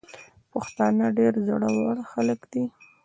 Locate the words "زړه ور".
1.47-1.97